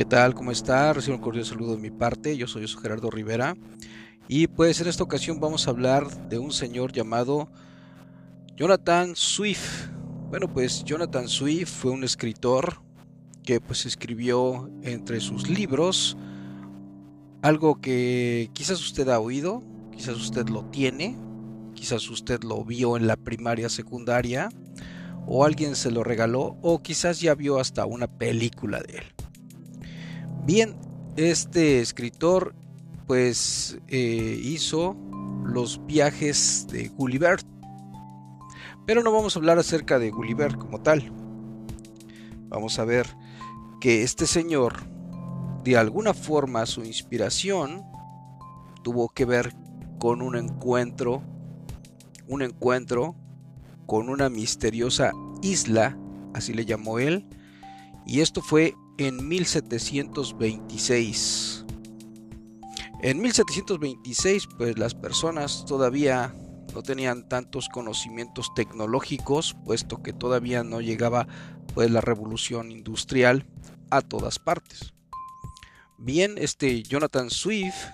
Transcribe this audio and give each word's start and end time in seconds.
¿Qué 0.00 0.06
tal? 0.06 0.34
¿Cómo 0.34 0.50
está? 0.50 0.94
Recibo 0.94 1.18
un 1.18 1.22
cordial 1.22 1.44
saludo 1.44 1.72
de 1.72 1.78
mi 1.82 1.90
parte. 1.90 2.34
Yo 2.34 2.46
soy 2.46 2.66
Gerardo 2.66 3.10
Rivera. 3.10 3.54
Y 4.28 4.46
pues 4.46 4.80
en 4.80 4.88
esta 4.88 5.04
ocasión 5.04 5.40
vamos 5.40 5.66
a 5.66 5.72
hablar 5.72 6.08
de 6.30 6.38
un 6.38 6.52
señor 6.52 6.90
llamado 6.90 7.50
Jonathan 8.56 9.14
Swift. 9.14 9.90
Bueno, 10.30 10.50
pues 10.50 10.84
Jonathan 10.84 11.28
Swift 11.28 11.68
fue 11.68 11.90
un 11.90 12.02
escritor 12.02 12.80
que 13.42 13.60
pues 13.60 13.84
escribió 13.84 14.70
entre 14.80 15.20
sus 15.20 15.50
libros 15.50 16.16
algo 17.42 17.82
que 17.82 18.48
quizás 18.54 18.80
usted 18.80 19.06
ha 19.10 19.20
oído, 19.20 19.62
quizás 19.92 20.16
usted 20.16 20.48
lo 20.48 20.64
tiene, 20.70 21.14
quizás 21.74 22.08
usted 22.08 22.42
lo 22.42 22.64
vio 22.64 22.96
en 22.96 23.06
la 23.06 23.16
primaria, 23.16 23.68
secundaria, 23.68 24.48
o 25.26 25.44
alguien 25.44 25.76
se 25.76 25.90
lo 25.90 26.04
regaló, 26.04 26.56
o 26.62 26.82
quizás 26.82 27.20
ya 27.20 27.34
vio 27.34 27.60
hasta 27.60 27.84
una 27.84 28.06
película 28.06 28.80
de 28.80 28.96
él. 28.96 29.19
Bien, 30.52 30.74
este 31.16 31.78
escritor 31.78 32.56
pues 33.06 33.78
eh, 33.86 34.40
hizo 34.42 34.96
los 35.44 35.86
viajes 35.86 36.66
de 36.72 36.88
Gulliver. 36.88 37.38
Pero 38.84 39.04
no 39.04 39.12
vamos 39.12 39.36
a 39.36 39.38
hablar 39.38 39.60
acerca 39.60 40.00
de 40.00 40.10
Gulliver 40.10 40.56
como 40.56 40.82
tal. 40.82 41.12
Vamos 42.48 42.80
a 42.80 42.84
ver 42.84 43.06
que 43.80 44.02
este 44.02 44.26
señor, 44.26 44.74
de 45.62 45.76
alguna 45.76 46.14
forma, 46.14 46.66
su 46.66 46.82
inspiración 46.82 47.84
tuvo 48.82 49.08
que 49.10 49.26
ver 49.26 49.54
con 50.00 50.20
un 50.20 50.34
encuentro, 50.34 51.22
un 52.26 52.42
encuentro 52.42 53.14
con 53.86 54.08
una 54.08 54.28
misteriosa 54.28 55.12
isla, 55.42 55.96
así 56.34 56.52
le 56.54 56.64
llamó 56.64 56.98
él, 56.98 57.24
y 58.04 58.18
esto 58.18 58.42
fue 58.42 58.74
en 59.00 59.26
1726. 59.26 61.64
En 63.02 63.20
1726, 63.22 64.46
pues 64.58 64.78
las 64.78 64.94
personas 64.94 65.64
todavía 65.64 66.34
no 66.74 66.82
tenían 66.82 67.26
tantos 67.26 67.70
conocimientos 67.70 68.52
tecnológicos, 68.54 69.56
puesto 69.64 70.02
que 70.02 70.12
todavía 70.12 70.64
no 70.64 70.82
llegaba 70.82 71.26
pues 71.72 71.90
la 71.90 72.02
revolución 72.02 72.70
industrial 72.70 73.46
a 73.90 74.02
todas 74.02 74.38
partes. 74.38 74.92
Bien, 75.96 76.34
este 76.36 76.82
Jonathan 76.82 77.30
Swift 77.30 77.86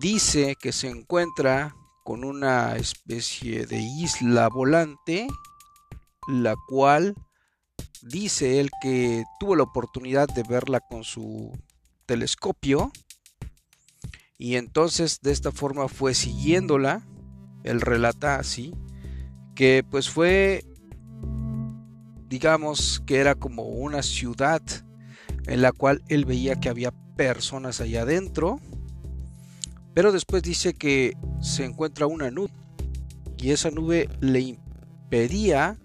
dice 0.00 0.56
que 0.60 0.72
se 0.72 0.88
encuentra 0.88 1.76
con 2.02 2.24
una 2.24 2.74
especie 2.74 3.64
de 3.64 3.78
isla 3.78 4.48
volante, 4.48 5.28
la 6.26 6.56
cual 6.68 7.14
dice 8.02 8.60
él 8.60 8.70
que 8.80 9.24
tuvo 9.38 9.56
la 9.56 9.64
oportunidad 9.64 10.28
de 10.28 10.42
verla 10.42 10.80
con 10.80 11.04
su 11.04 11.52
telescopio 12.06 12.92
y 14.38 14.56
entonces 14.56 15.20
de 15.20 15.32
esta 15.32 15.52
forma 15.52 15.86
fue 15.88 16.14
siguiéndola, 16.14 17.06
él 17.62 17.82
relata 17.82 18.36
así, 18.36 18.72
que 19.54 19.84
pues 19.88 20.08
fue, 20.08 20.64
digamos 22.26 23.02
que 23.06 23.18
era 23.18 23.34
como 23.34 23.64
una 23.64 24.02
ciudad 24.02 24.62
en 25.46 25.60
la 25.60 25.72
cual 25.72 26.02
él 26.08 26.24
veía 26.24 26.56
que 26.56 26.70
había 26.70 26.90
personas 27.16 27.82
allá 27.82 28.02
adentro, 28.02 28.60
pero 29.92 30.10
después 30.10 30.42
dice 30.42 30.72
que 30.72 31.12
se 31.42 31.66
encuentra 31.66 32.06
una 32.06 32.30
nube 32.30 32.50
y 33.36 33.50
esa 33.50 33.70
nube 33.70 34.08
le 34.20 34.40
impedía 34.40 35.78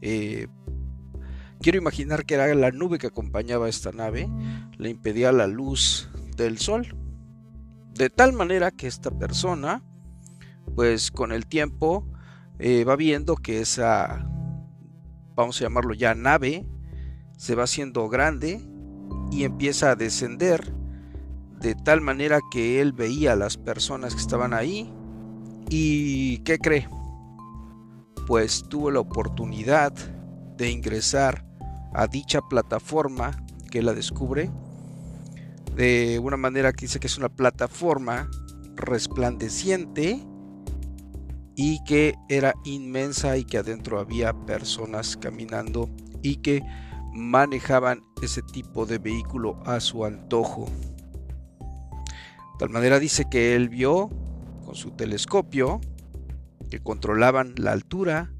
eh, 0.00 0.46
Quiero 1.68 1.82
imaginar 1.82 2.24
que 2.24 2.32
era 2.32 2.54
la 2.54 2.70
nube 2.70 2.96
que 2.96 3.08
acompañaba 3.08 3.68
esta 3.68 3.92
nave, 3.92 4.26
le 4.78 4.88
impedía 4.88 5.32
la 5.32 5.46
luz 5.46 6.08
del 6.34 6.56
sol. 6.56 6.96
De 7.92 8.08
tal 8.08 8.32
manera 8.32 8.70
que 8.70 8.86
esta 8.86 9.10
persona, 9.10 9.84
pues 10.74 11.10
con 11.10 11.30
el 11.30 11.44
tiempo, 11.44 12.10
eh, 12.58 12.84
va 12.84 12.96
viendo 12.96 13.36
que 13.36 13.60
esa, 13.60 14.26
vamos 15.34 15.60
a 15.60 15.64
llamarlo 15.64 15.92
ya 15.92 16.14
nave, 16.14 16.66
se 17.36 17.54
va 17.54 17.64
haciendo 17.64 18.08
grande 18.08 18.62
y 19.30 19.44
empieza 19.44 19.90
a 19.90 19.94
descender 19.94 20.72
de 21.60 21.74
tal 21.74 22.00
manera 22.00 22.40
que 22.50 22.80
él 22.80 22.94
veía 22.94 23.34
a 23.34 23.36
las 23.36 23.58
personas 23.58 24.14
que 24.14 24.22
estaban 24.22 24.54
ahí 24.54 24.90
y 25.68 26.38
¿qué 26.44 26.58
cree? 26.58 26.88
Pues 28.26 28.64
tuvo 28.70 28.90
la 28.90 29.00
oportunidad 29.00 29.92
de 30.56 30.70
ingresar 30.70 31.46
a 31.94 32.06
dicha 32.06 32.40
plataforma 32.40 33.44
que 33.70 33.82
la 33.82 33.94
descubre 33.94 34.50
de 35.76 36.18
una 36.18 36.36
manera 36.36 36.72
que 36.72 36.86
dice 36.86 36.98
que 36.98 37.06
es 37.06 37.18
una 37.18 37.28
plataforma 37.28 38.28
resplandeciente 38.74 40.24
y 41.54 41.82
que 41.84 42.14
era 42.28 42.54
inmensa 42.64 43.36
y 43.36 43.44
que 43.44 43.58
adentro 43.58 43.98
había 43.98 44.32
personas 44.46 45.16
caminando 45.16 45.88
y 46.22 46.36
que 46.36 46.62
manejaban 47.12 48.02
ese 48.22 48.42
tipo 48.42 48.86
de 48.86 48.98
vehículo 48.98 49.60
a 49.66 49.80
su 49.80 50.04
antojo. 50.04 50.66
De 51.58 52.58
tal 52.58 52.70
manera 52.70 52.98
dice 52.98 53.26
que 53.30 53.54
él 53.54 53.68
vio 53.68 54.08
con 54.64 54.74
su 54.74 54.90
telescopio 54.92 55.80
que 56.70 56.80
controlaban 56.80 57.54
la 57.56 57.72
altura, 57.72 58.32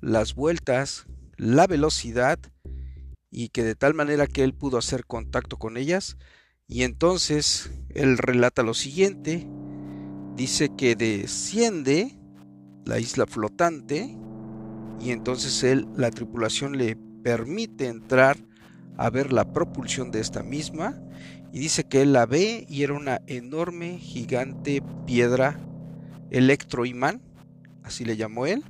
las 0.00 0.34
vueltas, 0.34 1.06
la 1.36 1.66
velocidad 1.66 2.38
y 3.32 3.48
que 3.48 3.64
de 3.64 3.74
tal 3.74 3.94
manera 3.94 4.28
que 4.28 4.44
él 4.44 4.54
pudo 4.54 4.78
hacer 4.78 5.06
contacto 5.06 5.56
con 5.56 5.76
ellas. 5.76 6.18
Y 6.68 6.84
entonces 6.84 7.72
él 7.88 8.18
relata 8.18 8.62
lo 8.62 8.74
siguiente, 8.74 9.48
dice 10.36 10.70
que 10.76 10.94
desciende 10.94 12.18
la 12.84 13.00
isla 13.00 13.26
flotante 13.26 14.16
y 15.00 15.10
entonces 15.10 15.64
él, 15.64 15.88
la 15.96 16.10
tripulación 16.10 16.76
le 16.76 16.96
permite 17.24 17.88
entrar 17.88 18.36
a 18.96 19.10
ver 19.10 19.32
la 19.32 19.52
propulsión 19.52 20.10
de 20.10 20.20
esta 20.20 20.42
misma. 20.42 21.00
Y 21.52 21.58
dice 21.58 21.84
que 21.84 22.02
él 22.02 22.12
la 22.12 22.26
ve 22.26 22.66
y 22.68 22.82
era 22.82 22.94
una 22.94 23.20
enorme, 23.26 23.98
gigante 23.98 24.82
piedra 25.06 25.58
electroimán, 26.30 27.20
así 27.82 28.04
le 28.04 28.16
llamó 28.16 28.46
él, 28.46 28.64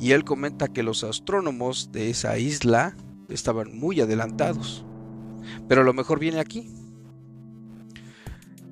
y 0.00 0.12
él 0.12 0.24
comenta 0.24 0.68
que 0.68 0.82
los 0.82 1.04
astrónomos 1.04 1.92
de 1.92 2.08
esa 2.08 2.38
isla 2.38 2.96
estaban 3.28 3.78
muy 3.78 4.00
adelantados. 4.00 4.84
Pero 5.68 5.84
lo 5.84 5.92
mejor 5.92 6.18
viene 6.18 6.40
aquí. 6.40 6.72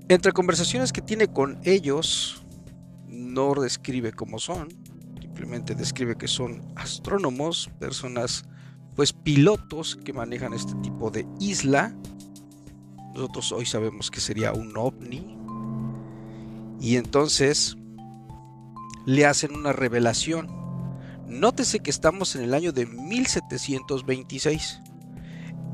Entre 0.08 0.32
conversaciones 0.32 0.90
que 0.90 1.02
tiene 1.02 1.28
con 1.28 1.60
ellos, 1.64 2.42
no 3.06 3.52
describe 3.54 4.12
cómo 4.12 4.38
son, 4.38 4.68
simplemente 5.20 5.74
describe 5.74 6.16
que 6.16 6.28
son 6.28 6.62
astrónomos, 6.76 7.70
personas, 7.78 8.44
pues 8.96 9.12
pilotos 9.12 9.96
que 9.96 10.14
manejan 10.14 10.54
este 10.54 10.74
tipo 10.76 11.10
de 11.10 11.26
isla. 11.40 11.94
Nosotros 13.14 13.52
hoy 13.52 13.66
sabemos 13.66 14.10
que 14.10 14.20
sería 14.20 14.54
un 14.54 14.74
ovni. 14.78 15.36
Y 16.80 16.96
entonces 16.96 17.76
le 19.04 19.26
hacen 19.26 19.54
una 19.54 19.72
revelación 19.72 20.57
Nótese 21.28 21.80
que 21.80 21.90
estamos 21.90 22.34
en 22.36 22.42
el 22.42 22.54
año 22.54 22.72
de 22.72 22.86
1726. 22.86 24.80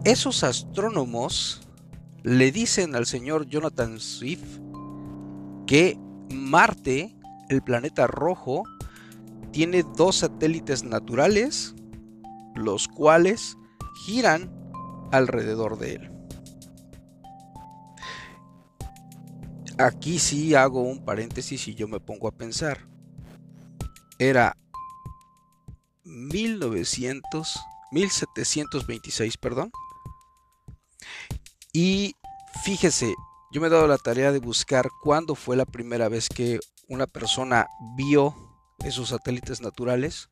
Esos 0.04 0.42
astrónomos 0.42 1.62
le 2.25 2.50
dicen 2.50 2.97
al 2.97 3.06
señor 3.06 3.47
Jonathan 3.47 4.00
Swift 4.00 4.59
que 5.66 5.97
Marte, 6.31 7.14
el 7.48 7.62
planeta 7.62 8.09
rojo, 8.09 8.64
tiene 9.53 9.84
dos 9.97 10.16
satélites 10.16 10.82
naturales, 10.82 11.76
los 12.56 12.88
cuales 12.88 13.56
giran 14.05 14.52
alrededor 15.12 15.79
de 15.79 15.94
él. 15.94 16.11
Aquí 19.79 20.19
sí 20.19 20.56
hago 20.56 20.82
un 20.82 21.05
paréntesis 21.05 21.69
y 21.69 21.76
yo 21.76 21.87
me 21.87 22.00
pongo 22.00 22.26
a 22.26 22.32
pensar. 22.32 22.88
Era 24.19 24.56
1900, 26.14 27.61
1726, 27.90 29.37
perdón. 29.37 29.70
Y 31.72 32.14
fíjese, 32.64 33.14
yo 33.52 33.61
me 33.61 33.66
he 33.66 33.70
dado 33.70 33.87
la 33.87 33.99
tarea 33.99 34.32
de 34.32 34.38
buscar 34.38 34.88
cuándo 35.02 35.34
fue 35.34 35.56
la 35.56 35.66
primera 35.66 36.08
vez 36.08 36.28
que 36.28 36.61
una 36.88 37.06
persona 37.06 37.66
vio 37.96 38.34
esos 38.84 39.11
satélites 39.11 39.61
naturales 39.61 40.31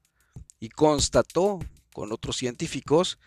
y 0.61 0.69
constató 0.69 1.59
con 1.93 2.13
otros 2.13 2.37
científicos 2.37 3.19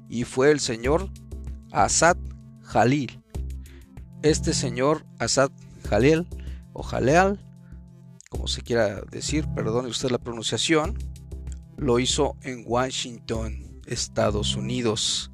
y 0.08 0.24
fue 0.24 0.50
el 0.50 0.58
señor 0.60 1.10
Asad 1.72 2.16
Jalil. 2.62 3.22
Este 4.22 4.52
señor 4.52 5.06
Asad 5.18 5.50
Jalil 5.88 6.26
o 6.72 6.82
Jaleal 6.82 7.40
como 8.28 8.46
se 8.46 8.62
quiera 8.62 9.00
decir, 9.10 9.48
perdone 9.54 9.88
usted 9.88 10.10
la 10.10 10.18
pronunciación, 10.18 10.98
lo 11.76 11.98
hizo 11.98 12.36
en 12.42 12.62
Washington, 12.66 13.80
Estados 13.86 14.54
Unidos. 14.54 15.32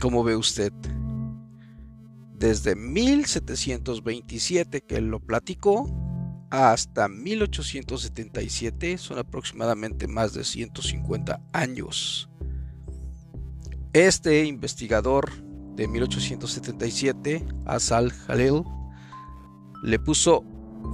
Como 0.00 0.24
ve 0.24 0.36
usted, 0.36 0.72
desde 2.32 2.76
1727 2.76 4.80
que 4.82 5.00
lo 5.00 5.20
platicó 5.20 5.88
hasta 6.50 7.08
1877 7.08 8.98
son 8.98 9.18
aproximadamente 9.18 10.06
más 10.08 10.34
de 10.34 10.44
150 10.44 11.40
años. 11.52 12.28
Este 13.92 14.44
investigador 14.44 15.30
de 15.76 15.88
1877, 15.88 17.46
Asal 17.66 18.10
Jalil, 18.12 18.62
le 19.82 19.98
puso 19.98 20.44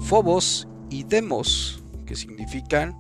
Phobos 0.08 0.68
y 0.88 1.04
Demos, 1.04 1.82
que 2.06 2.16
significan 2.16 2.96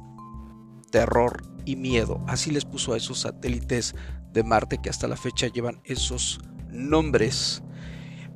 terror 0.90 1.42
y 1.64 1.76
miedo. 1.76 2.22
Así 2.26 2.50
les 2.50 2.64
puso 2.64 2.92
a 2.92 2.96
esos 2.96 3.20
satélites 3.20 3.94
de 4.32 4.44
Marte 4.44 4.78
que 4.78 4.90
hasta 4.90 5.08
la 5.08 5.16
fecha 5.16 5.48
llevan 5.48 5.80
esos 5.84 6.40
nombres. 6.70 7.62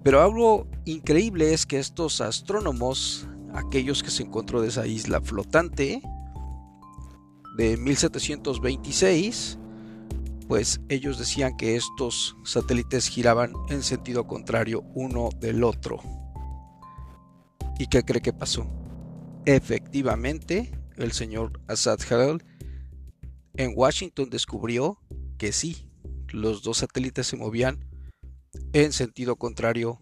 Pero 0.03 0.23
algo 0.23 0.67
increíble 0.85 1.55
es 1.55 1.67
que 1.67 1.79
estos 1.79 2.21
astrónomos, 2.21 3.27
aquellos 3.55 4.03
que 4.03 4.11
se 4.11 4.23
encontró 4.23 4.61
de 4.61 4.69
esa 4.69 4.87
isla 4.87 5.21
flotante 5.21 6.03
de 7.57 7.77
1726, 7.77 9.59
pues 10.49 10.81
ellos 10.89 11.19
decían 11.19 11.57
que 11.57 11.77
estos 11.77 12.37
satélites 12.45 13.09
giraban 13.09 13.53
en 13.69 13.83
sentido 13.83 14.27
contrario 14.27 14.85
uno 14.95 15.31
del 15.41 15.65
otro. 15.65 16.01
¿Y 17.79 17.87
qué 17.87 18.03
cree 18.03 18.21
que 18.21 18.33
pasó? 18.33 18.67
Efectivamente, 19.47 20.71
el 20.97 21.13
señor 21.13 21.61
Assad 21.67 21.99
Harel 22.11 22.45
en 23.57 23.73
Washington 23.75 24.31
descubrió 24.31 25.01
que 25.39 25.53
sí, 25.53 25.91
los 26.29 26.63
dos 26.63 26.79
satélites 26.79 27.27
se 27.27 27.37
movían 27.37 27.85
en 28.73 28.93
sentido 28.93 29.37
contrario 29.37 30.01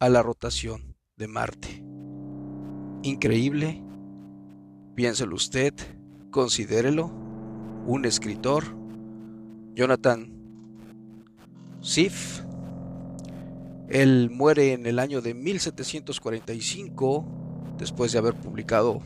a 0.00 0.08
la 0.08 0.22
rotación 0.22 0.96
de 1.16 1.28
Marte. 1.28 1.84
Increíble, 3.02 3.82
piénselo 4.94 5.34
usted, 5.34 5.74
considérelo, 6.30 7.06
un 7.86 8.04
escritor, 8.04 8.81
Jonathan 9.74 10.32
Sif. 11.80 12.42
Él 13.88 14.30
muere 14.30 14.72
en 14.72 14.86
el 14.86 14.98
año 14.98 15.20
de 15.20 15.34
1745 15.34 17.74
después 17.78 18.12
de 18.12 18.18
haber 18.18 18.34
publicado 18.34 19.00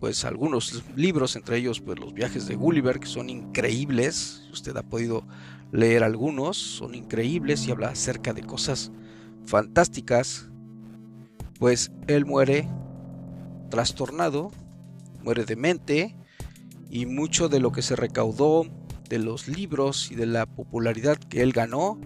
pues 0.00 0.24
algunos 0.24 0.84
libros, 0.94 1.36
entre 1.36 1.58
ellos 1.58 1.80
pues 1.80 1.98
los 1.98 2.12
viajes 2.12 2.46
de 2.46 2.56
Gulliver 2.56 3.00
que 3.00 3.06
son 3.06 3.30
increíbles. 3.30 4.42
Usted 4.52 4.76
ha 4.76 4.82
podido 4.82 5.24
leer 5.72 6.04
algunos, 6.04 6.56
son 6.56 6.94
increíbles 6.94 7.66
y 7.66 7.70
habla 7.70 7.88
acerca 7.88 8.32
de 8.32 8.42
cosas 8.42 8.92
fantásticas. 9.46 10.48
Pues 11.58 11.90
él 12.06 12.26
muere 12.26 12.68
trastornado, 13.70 14.50
muere 15.22 15.44
de 15.44 15.56
mente 15.56 16.16
y 16.90 17.06
mucho 17.06 17.48
de 17.48 17.60
lo 17.60 17.72
que 17.72 17.82
se 17.82 17.96
recaudó 17.96 18.66
de 19.08 19.18
los 19.18 19.48
libros 19.48 20.10
y 20.10 20.14
de 20.14 20.26
la 20.26 20.46
popularidad 20.46 21.16
que 21.16 21.42
él 21.42 21.52
ganó, 21.52 21.98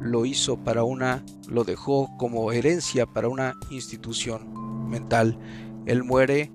lo 0.00 0.24
hizo 0.26 0.56
para 0.62 0.84
una, 0.84 1.24
lo 1.48 1.64
dejó 1.64 2.16
como 2.18 2.52
herencia 2.52 3.06
para 3.06 3.28
una 3.28 3.54
institución 3.70 4.88
mental. 4.88 5.38
Él 5.86 6.04
muere 6.04 6.52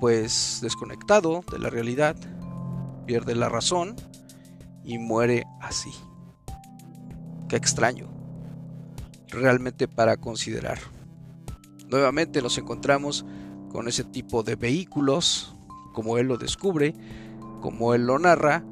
pues 0.00 0.58
desconectado 0.62 1.42
de 1.50 1.58
la 1.58 1.70
realidad, 1.70 2.16
pierde 3.06 3.34
la 3.34 3.48
razón 3.48 3.96
y 4.82 4.98
muere 4.98 5.44
así. 5.60 5.92
Qué 7.48 7.56
extraño. 7.56 8.08
Realmente 9.28 9.88
para 9.88 10.16
considerar. 10.16 10.78
Nuevamente 11.88 12.42
nos 12.42 12.58
encontramos 12.58 13.24
con 13.70 13.88
ese 13.88 14.04
tipo 14.04 14.42
de 14.42 14.56
vehículos, 14.56 15.56
como 15.92 16.18
él 16.18 16.28
lo 16.28 16.36
descubre, 16.36 16.94
como 17.60 17.94
él 17.94 18.06
lo 18.06 18.18
narra, 18.18 18.64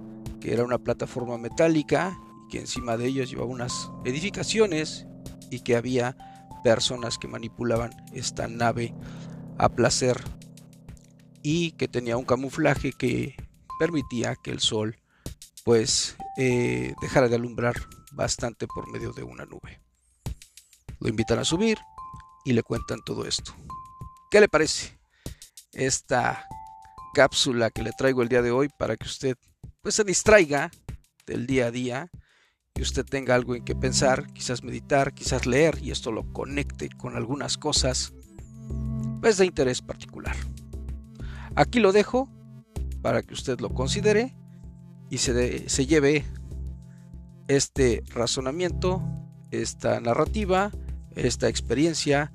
que 0.43 0.53
era 0.53 0.65
una 0.65 0.79
plataforma 0.79 1.39
metálica 1.39 2.19
que 2.51 2.59
encima 2.59 2.97
de 2.97 3.07
ellos 3.07 3.31
llevaba 3.31 3.49
unas 3.49 3.91
edificaciones 4.05 5.07
y 5.51 5.61
que 5.61 5.77
había 5.77 6.17
personas 6.65 7.17
que 7.17 7.29
manipulaban 7.29 7.93
esta 8.13 8.49
nave 8.49 8.93
a 9.57 9.69
placer 9.69 10.21
y 11.43 11.73
que 11.73 11.87
tenía 11.87 12.17
un 12.17 12.25
camuflaje 12.25 12.93
que 12.93 13.37
permitía 13.79 14.35
que 14.35 14.51
el 14.51 14.59
sol 14.59 14.99
pues 15.65 16.17
eh, 16.37 16.95
dejara 17.01 17.29
de 17.29 17.37
alumbrar 17.37 17.77
bastante 18.13 18.67
por 18.67 18.91
medio 18.91 19.13
de 19.13 19.23
una 19.23 19.45
nube. 19.45 19.81
Lo 20.99 21.09
invitan 21.09 21.39
a 21.39 21.45
subir 21.45 21.79
y 22.45 22.53
le 22.53 22.65
cuentan 22.65 23.01
todo 23.05 23.27
esto. 23.27 23.55
¿Qué 24.31 24.41
le 24.41 24.49
parece 24.49 24.99
esta 25.73 26.47
cápsula 27.15 27.71
que 27.71 27.83
le 27.83 27.93
traigo 27.93 28.23
el 28.23 28.29
día 28.29 28.43
de 28.43 28.51
hoy 28.51 28.69
para 28.77 28.97
que 28.97 29.07
usted 29.07 29.37
pues 29.83 29.97
se 29.97 30.05
distraiga 30.05 30.71
del 31.27 31.47
día 31.47 31.67
a 31.67 31.71
día 31.71 32.11
y 32.75 32.83
usted 32.83 33.05
tenga 33.05 33.35
algo 33.35 33.55
en 33.55 33.65
que 33.65 33.75
pensar, 33.75 34.33
quizás 34.33 34.63
meditar, 34.63 35.13
quizás 35.13 35.45
leer 35.45 35.79
y 35.83 35.91
esto 35.91 36.13
lo 36.13 36.33
conecte 36.33 36.89
con 36.89 37.17
algunas 37.17 37.59
cosas 37.59 38.15
pues 39.21 39.37
de 39.37 39.47
interés 39.47 39.83
particular. 39.83 40.37
Aquí 41.55 41.81
lo 41.81 41.93
dejo 41.93 42.29
para 43.03 43.23
que 43.23 43.35
usted 43.35 43.61
lo 43.61 43.71
considere 43.71 44.35
y 45.11 45.19
se, 45.19 45.69
se 45.69 45.87
lleve 45.87 46.25
este 47.49 48.03
razonamiento, 48.09 49.03
esta 49.51 50.01
narrativa, 50.01 50.71
esta 51.15 51.49
experiencia 51.49 52.33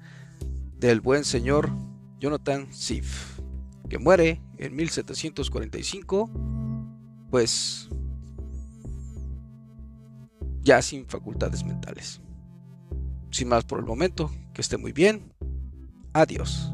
del 0.76 1.02
buen 1.02 1.24
señor 1.24 1.72
Jonathan 2.20 2.72
Sif, 2.72 3.40
que 3.90 3.98
muere 3.98 4.42
en 4.58 4.76
1745 4.76 6.30
pues 7.30 7.90
ya 10.62 10.82
sin 10.82 11.08
facultades 11.08 11.64
mentales. 11.64 12.22
Sin 13.32 13.50
más 13.50 13.66
por 13.66 13.80
el 13.80 13.86
momento, 13.86 14.31
que 14.54 14.62
esté 14.62 14.78
muy 14.78 14.92
bien. 14.92 15.34
Adiós. 16.14 16.72